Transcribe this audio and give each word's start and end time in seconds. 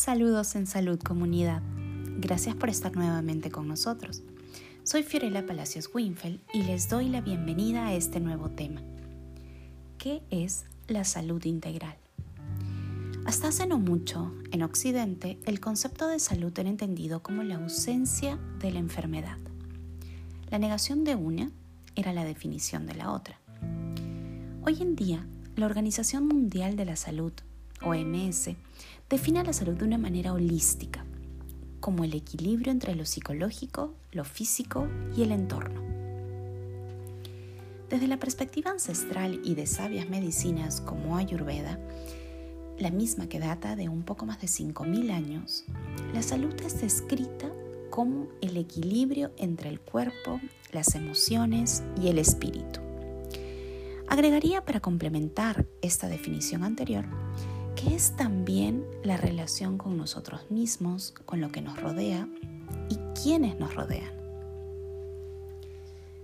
Saludos 0.00 0.54
en 0.54 0.66
salud 0.66 0.98
comunidad. 0.98 1.60
Gracias 2.20 2.56
por 2.56 2.70
estar 2.70 2.96
nuevamente 2.96 3.50
con 3.50 3.68
nosotros. 3.68 4.22
Soy 4.82 5.02
Fiorella 5.02 5.44
Palacios 5.44 5.90
Winfeld 5.92 6.40
y 6.54 6.62
les 6.62 6.88
doy 6.88 7.10
la 7.10 7.20
bienvenida 7.20 7.86
a 7.86 7.92
este 7.92 8.18
nuevo 8.18 8.48
tema. 8.48 8.80
¿Qué 9.98 10.22
es 10.30 10.64
la 10.88 11.04
salud 11.04 11.44
integral? 11.44 11.98
Hasta 13.26 13.48
hace 13.48 13.66
no 13.66 13.78
mucho, 13.78 14.32
en 14.52 14.62
Occidente, 14.62 15.38
el 15.44 15.60
concepto 15.60 16.08
de 16.08 16.18
salud 16.18 16.58
era 16.58 16.70
entendido 16.70 17.22
como 17.22 17.42
la 17.42 17.56
ausencia 17.56 18.38
de 18.58 18.72
la 18.72 18.78
enfermedad. 18.78 19.36
La 20.48 20.58
negación 20.58 21.04
de 21.04 21.14
una 21.14 21.50
era 21.94 22.14
la 22.14 22.24
definición 22.24 22.86
de 22.86 22.94
la 22.94 23.12
otra. 23.12 23.38
Hoy 24.64 24.78
en 24.80 24.96
día, 24.96 25.26
la 25.56 25.66
Organización 25.66 26.26
Mundial 26.26 26.76
de 26.76 26.86
la 26.86 26.96
Salud, 26.96 27.34
OMS, 27.82 28.50
define 29.10 29.42
la 29.42 29.52
salud 29.52 29.74
de 29.74 29.84
una 29.84 29.98
manera 29.98 30.32
holística, 30.32 31.04
como 31.80 32.04
el 32.04 32.14
equilibrio 32.14 32.70
entre 32.70 32.94
lo 32.94 33.04
psicológico, 33.04 33.92
lo 34.12 34.24
físico 34.24 34.86
y 35.16 35.22
el 35.24 35.32
entorno. 35.32 35.82
Desde 37.90 38.06
la 38.06 38.18
perspectiva 38.18 38.70
ancestral 38.70 39.40
y 39.42 39.56
de 39.56 39.66
sabias 39.66 40.08
medicinas 40.08 40.80
como 40.80 41.16
Ayurveda, 41.16 41.80
la 42.78 42.92
misma 42.92 43.28
que 43.28 43.40
data 43.40 43.74
de 43.74 43.88
un 43.88 44.04
poco 44.04 44.26
más 44.26 44.40
de 44.40 44.46
5.000 44.46 45.10
años, 45.10 45.64
la 46.14 46.22
salud 46.22 46.54
es 46.64 46.80
descrita 46.80 47.50
como 47.90 48.28
el 48.40 48.56
equilibrio 48.56 49.32
entre 49.36 49.70
el 49.70 49.80
cuerpo, 49.80 50.40
las 50.70 50.94
emociones 50.94 51.82
y 52.00 52.08
el 52.08 52.18
espíritu. 52.18 52.78
Agregaría 54.06 54.64
para 54.64 54.78
complementar 54.78 55.66
esta 55.82 56.06
definición 56.06 56.62
anterior 56.62 57.06
que 57.80 57.94
es 57.94 58.14
también 58.16 58.84
la 59.02 59.16
relación 59.16 59.78
con 59.78 59.96
nosotros 59.96 60.50
mismos, 60.50 61.14
con 61.24 61.40
lo 61.40 61.50
que 61.50 61.62
nos 61.62 61.80
rodea 61.80 62.28
y 62.90 62.96
quienes 63.20 63.58
nos 63.58 63.74
rodean. 63.74 64.12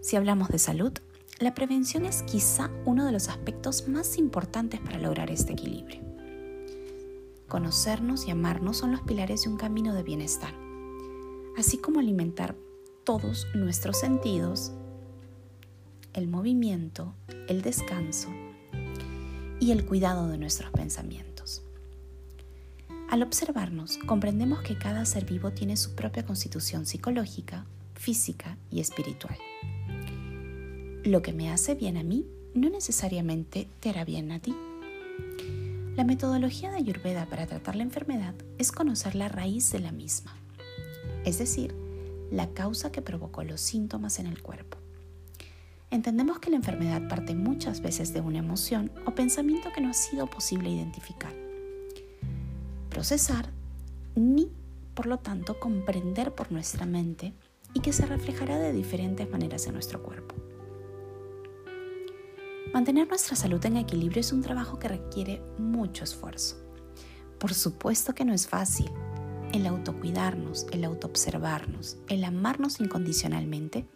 Si 0.00 0.16
hablamos 0.16 0.48
de 0.48 0.58
salud, 0.58 0.92
la 1.38 1.54
prevención 1.54 2.04
es 2.04 2.22
quizá 2.22 2.70
uno 2.84 3.04
de 3.04 3.12
los 3.12 3.28
aspectos 3.28 3.88
más 3.88 4.16
importantes 4.18 4.80
para 4.80 4.98
lograr 4.98 5.30
este 5.30 5.52
equilibrio. 5.54 6.00
Conocernos 7.48 8.28
y 8.28 8.30
amarnos 8.30 8.76
son 8.76 8.92
los 8.92 9.00
pilares 9.02 9.42
de 9.42 9.50
un 9.50 9.56
camino 9.56 9.92
de 9.94 10.04
bienestar, 10.04 10.54
así 11.58 11.78
como 11.78 11.98
alimentar 11.98 12.54
todos 13.02 13.46
nuestros 13.54 13.98
sentidos, 13.98 14.72
el 16.12 16.28
movimiento, 16.28 17.14
el 17.48 17.62
descanso 17.62 18.28
y 19.58 19.72
el 19.72 19.84
cuidado 19.84 20.28
de 20.28 20.38
nuestros 20.38 20.70
pensamientos. 20.70 21.29
Al 23.10 23.24
observarnos, 23.24 23.98
comprendemos 24.06 24.60
que 24.62 24.78
cada 24.78 25.04
ser 25.04 25.24
vivo 25.24 25.50
tiene 25.50 25.76
su 25.76 25.96
propia 25.96 26.24
constitución 26.24 26.86
psicológica, 26.86 27.66
física 27.96 28.56
y 28.70 28.78
espiritual. 28.78 29.36
Lo 31.02 31.20
que 31.20 31.32
me 31.32 31.50
hace 31.50 31.74
bien 31.74 31.96
a 31.96 32.04
mí 32.04 32.24
no 32.54 32.70
necesariamente 32.70 33.66
te 33.80 33.90
hará 33.90 34.04
bien 34.04 34.30
a 34.30 34.38
ti. 34.38 34.54
La 35.96 36.04
metodología 36.04 36.70
de 36.70 36.76
Ayurveda 36.76 37.26
para 37.26 37.48
tratar 37.48 37.74
la 37.74 37.82
enfermedad 37.82 38.34
es 38.58 38.70
conocer 38.70 39.16
la 39.16 39.28
raíz 39.28 39.72
de 39.72 39.80
la 39.80 39.90
misma, 39.90 40.36
es 41.24 41.38
decir, 41.38 41.74
la 42.30 42.50
causa 42.50 42.92
que 42.92 43.02
provocó 43.02 43.42
los 43.42 43.60
síntomas 43.60 44.20
en 44.20 44.28
el 44.28 44.40
cuerpo. 44.40 44.78
Entendemos 45.90 46.38
que 46.38 46.50
la 46.50 46.56
enfermedad 46.58 47.08
parte 47.08 47.34
muchas 47.34 47.80
veces 47.80 48.14
de 48.14 48.20
una 48.20 48.38
emoción 48.38 48.92
o 49.04 49.16
pensamiento 49.16 49.70
que 49.74 49.80
no 49.80 49.90
ha 49.90 49.94
sido 49.94 50.28
posible 50.28 50.70
identificar 50.70 51.39
procesar 53.00 53.48
ni, 54.14 54.52
por 54.92 55.06
lo 55.06 55.16
tanto, 55.16 55.58
comprender 55.58 56.34
por 56.34 56.52
nuestra 56.52 56.84
mente 56.84 57.32
y 57.72 57.80
que 57.80 57.94
se 57.94 58.04
reflejará 58.04 58.58
de 58.58 58.74
diferentes 58.74 59.30
maneras 59.30 59.66
en 59.66 59.72
nuestro 59.72 60.02
cuerpo. 60.02 60.34
Mantener 62.74 63.08
nuestra 63.08 63.36
salud 63.36 63.64
en 63.64 63.78
equilibrio 63.78 64.20
es 64.20 64.34
un 64.34 64.42
trabajo 64.42 64.78
que 64.78 64.88
requiere 64.88 65.40
mucho 65.56 66.04
esfuerzo. 66.04 66.56
Por 67.38 67.54
supuesto 67.54 68.14
que 68.14 68.26
no 68.26 68.34
es 68.34 68.46
fácil. 68.46 68.90
El 69.54 69.66
autocuidarnos, 69.66 70.66
el 70.70 70.84
autoobservarnos, 70.84 71.96
el 72.10 72.22
amarnos 72.22 72.80
incondicionalmente 72.80 73.86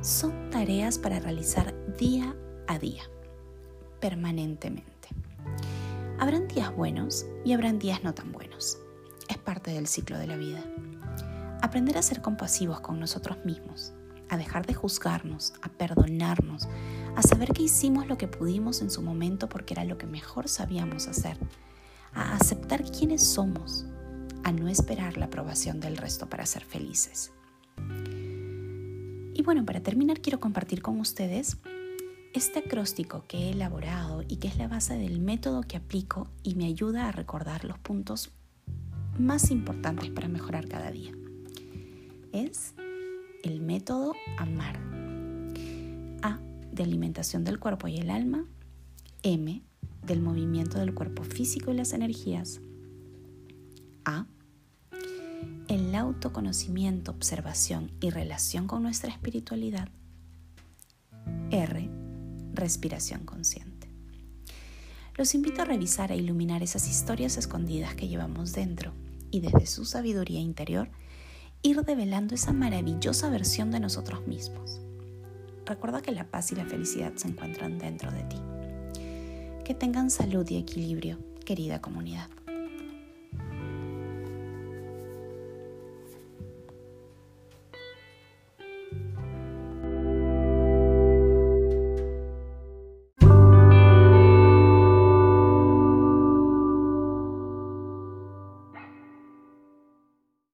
son 0.00 0.50
tareas 0.50 0.98
para 0.98 1.20
realizar 1.20 1.72
día 1.96 2.34
a 2.66 2.80
día, 2.80 3.04
permanentemente. 4.00 5.10
Habrán 6.18 6.46
días 6.46 6.74
buenos 6.74 7.26
y 7.44 7.52
habrán 7.52 7.80
días 7.80 8.04
no 8.04 8.14
tan 8.14 8.30
buenos. 8.30 8.78
Es 9.28 9.36
parte 9.36 9.72
del 9.72 9.88
ciclo 9.88 10.16
de 10.16 10.28
la 10.28 10.36
vida. 10.36 10.62
Aprender 11.60 11.98
a 11.98 12.02
ser 12.02 12.22
compasivos 12.22 12.80
con 12.80 13.00
nosotros 13.00 13.38
mismos, 13.44 13.92
a 14.28 14.36
dejar 14.36 14.64
de 14.64 14.74
juzgarnos, 14.74 15.54
a 15.60 15.68
perdonarnos, 15.68 16.68
a 17.16 17.22
saber 17.22 17.52
que 17.52 17.64
hicimos 17.64 18.06
lo 18.06 18.16
que 18.16 18.28
pudimos 18.28 18.80
en 18.80 18.90
su 18.90 19.02
momento 19.02 19.48
porque 19.48 19.74
era 19.74 19.84
lo 19.84 19.98
que 19.98 20.06
mejor 20.06 20.48
sabíamos 20.48 21.08
hacer, 21.08 21.36
a 22.12 22.36
aceptar 22.36 22.84
quiénes 22.84 23.26
somos, 23.26 23.84
a 24.44 24.52
no 24.52 24.68
esperar 24.68 25.16
la 25.16 25.26
aprobación 25.26 25.80
del 25.80 25.96
resto 25.96 26.28
para 26.28 26.46
ser 26.46 26.64
felices. 26.64 27.32
Y 29.34 29.42
bueno, 29.42 29.64
para 29.64 29.82
terminar 29.82 30.20
quiero 30.20 30.38
compartir 30.38 30.80
con 30.80 31.00
ustedes 31.00 31.58
este 32.34 32.58
acróstico 32.58 33.24
que 33.28 33.38
he 33.38 33.50
elaborado 33.52 34.24
y 34.26 34.36
que 34.36 34.48
es 34.48 34.58
la 34.58 34.66
base 34.66 34.98
del 34.98 35.20
método 35.20 35.62
que 35.62 35.76
aplico 35.76 36.28
y 36.42 36.56
me 36.56 36.66
ayuda 36.66 37.08
a 37.08 37.12
recordar 37.12 37.64
los 37.64 37.78
puntos 37.78 38.32
más 39.18 39.52
importantes 39.52 40.10
para 40.10 40.26
mejorar 40.26 40.68
cada 40.68 40.90
día. 40.90 41.12
Es 42.32 42.74
el 43.44 43.60
método 43.60 44.14
AMAR. 44.36 44.80
A 46.22 46.40
de 46.72 46.82
alimentación 46.82 47.44
del 47.44 47.60
cuerpo 47.60 47.86
y 47.86 47.98
el 47.98 48.10
alma. 48.10 48.44
M 49.22 49.62
del 50.02 50.20
movimiento 50.20 50.78
del 50.80 50.92
cuerpo 50.92 51.22
físico 51.22 51.70
y 51.70 51.74
las 51.74 51.92
energías. 51.92 52.60
A 54.04 54.26
el 55.68 55.94
autoconocimiento, 55.94 57.12
observación 57.12 57.92
y 58.00 58.10
relación 58.10 58.66
con 58.66 58.82
nuestra 58.82 59.10
espiritualidad. 59.10 59.88
R 61.52 61.93
respiración 62.54 63.24
consciente. 63.24 63.88
Los 65.16 65.34
invito 65.34 65.62
a 65.62 65.64
revisar 65.64 66.10
e 66.10 66.16
iluminar 66.16 66.62
esas 66.62 66.88
historias 66.88 67.36
escondidas 67.36 67.94
que 67.94 68.08
llevamos 68.08 68.52
dentro 68.52 68.92
y 69.30 69.40
desde 69.40 69.66
su 69.66 69.84
sabiduría 69.84 70.40
interior 70.40 70.90
ir 71.62 71.82
develando 71.82 72.34
esa 72.34 72.52
maravillosa 72.52 73.30
versión 73.30 73.70
de 73.70 73.80
nosotros 73.80 74.26
mismos. 74.26 74.80
Recuerda 75.64 76.02
que 76.02 76.12
la 76.12 76.30
paz 76.30 76.52
y 76.52 76.56
la 76.56 76.66
felicidad 76.66 77.14
se 77.14 77.28
encuentran 77.28 77.78
dentro 77.78 78.10
de 78.10 78.22
ti. 78.24 78.36
Que 79.64 79.74
tengan 79.74 80.10
salud 80.10 80.46
y 80.50 80.56
equilibrio, 80.56 81.18
querida 81.44 81.80
comunidad. 81.80 82.28